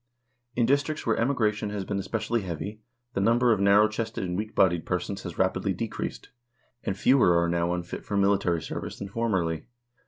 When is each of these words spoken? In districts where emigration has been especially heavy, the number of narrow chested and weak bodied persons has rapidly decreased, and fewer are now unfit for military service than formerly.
In 0.55 0.65
districts 0.65 1.05
where 1.05 1.15
emigration 1.17 1.69
has 1.69 1.85
been 1.85 1.99
especially 1.99 2.41
heavy, 2.41 2.81
the 3.13 3.21
number 3.21 3.51
of 3.53 3.59
narrow 3.59 3.87
chested 3.87 4.23
and 4.23 4.35
weak 4.35 4.55
bodied 4.55 4.83
persons 4.83 5.21
has 5.21 5.37
rapidly 5.37 5.73
decreased, 5.75 6.29
and 6.83 6.97
fewer 6.97 7.37
are 7.39 7.47
now 7.47 7.71
unfit 7.71 8.03
for 8.03 8.17
military 8.17 8.63
service 8.63 8.97
than 8.97 9.09
formerly. 9.09 9.67